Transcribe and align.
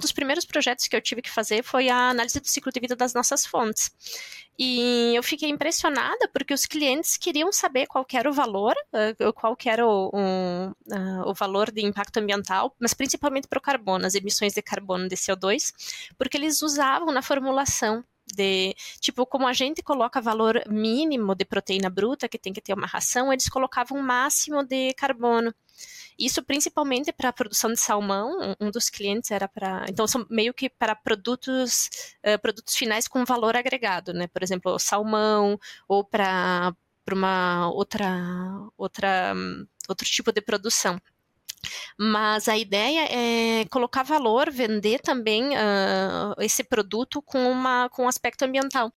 dos 0.00 0.12
primeiros 0.12 0.44
projetos 0.44 0.88
que 0.88 0.96
eu 0.96 1.00
tive 1.00 1.22
que 1.22 1.30
fazer 1.30 1.62
foi 1.62 1.88
a 1.88 2.10
análise 2.10 2.40
do 2.40 2.48
ciclo 2.48 2.72
de 2.72 2.80
vida 2.80 2.96
das 2.96 3.14
nossas 3.14 3.46
fontes. 3.46 3.90
E 4.58 5.14
eu 5.14 5.22
fiquei 5.22 5.48
impressionada 5.48 6.28
porque 6.28 6.52
os 6.52 6.66
clientes 6.66 7.16
queriam 7.16 7.50
saber 7.50 7.86
qual 7.86 8.06
era 8.12 8.28
o 8.28 8.32
valor, 8.32 8.74
uh, 8.92 9.32
qual 9.32 9.56
era 9.64 9.86
o, 9.86 10.10
o, 10.12 10.70
uh, 10.70 11.30
o, 11.30 11.32
valor 11.32 11.70
de 11.70 11.84
impacto 11.84 12.18
ambiental, 12.18 12.74
mas 12.78 12.92
principalmente 12.92 13.48
para 13.48 13.58
o 13.58 13.62
carbono, 13.62 14.04
as 14.04 14.14
emissões 14.14 14.52
de 14.52 14.60
carbono 14.60 15.08
de 15.08 15.16
CO2, 15.16 15.72
porque 16.18 16.36
eles 16.36 16.60
usavam 16.60 17.10
na 17.10 17.22
formulação 17.22 18.04
de 18.34 18.74
tipo 19.00 19.26
como 19.26 19.46
a 19.46 19.52
gente 19.52 19.82
coloca 19.82 20.20
valor 20.20 20.62
mínimo 20.68 21.34
de 21.34 21.44
proteína 21.44 21.90
bruta 21.90 22.28
que 22.28 22.38
tem 22.38 22.52
que 22.52 22.60
ter 22.60 22.74
uma 22.74 22.86
ração, 22.86 23.32
eles 23.32 23.48
colocavam 23.48 23.98
um 23.98 24.02
máximo 24.02 24.62
de 24.62 24.92
carbono. 24.94 25.54
Isso 26.20 26.42
principalmente 26.42 27.10
para 27.12 27.30
a 27.30 27.32
produção 27.32 27.72
de 27.72 27.80
salmão, 27.80 28.54
um 28.60 28.70
dos 28.70 28.90
clientes 28.90 29.30
era 29.30 29.48
para, 29.48 29.86
então 29.88 30.06
são 30.06 30.26
meio 30.28 30.52
que 30.52 30.68
para 30.68 30.94
produtos 30.94 31.88
uh, 32.26 32.38
produtos 32.42 32.76
finais 32.76 33.08
com 33.08 33.24
valor 33.24 33.56
agregado, 33.56 34.12
né? 34.12 34.26
Por 34.26 34.42
exemplo, 34.42 34.78
salmão 34.78 35.58
ou 35.88 36.04
para 36.04 36.74
uma 37.10 37.70
outra 37.70 38.08
outra 38.76 39.34
outro 39.88 40.06
tipo 40.06 40.30
de 40.30 40.42
produção. 40.42 41.00
Mas 41.98 42.48
a 42.48 42.56
ideia 42.56 43.06
é 43.10 43.64
colocar 43.66 44.02
valor, 44.02 44.50
vender 44.50 45.00
também 45.00 45.50
uh, 45.50 46.34
esse 46.38 46.64
produto 46.64 47.20
com, 47.20 47.50
uma, 47.50 47.88
com 47.90 48.04
um 48.04 48.08
aspecto 48.08 48.44
ambiental. 48.44 48.88